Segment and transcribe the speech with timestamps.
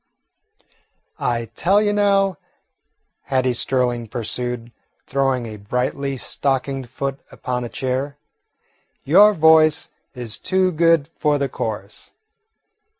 [1.19, 2.39] "I tell you, now,"
[3.25, 4.71] Hattie Sterling pursued,
[5.05, 8.17] throwing a brightly stockinged foot upon a chair,
[9.03, 12.13] "your voice is too good for the chorus.